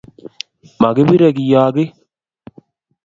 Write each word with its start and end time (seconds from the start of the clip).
Makibarei 0.81 1.35
kiyogii. 1.37 1.87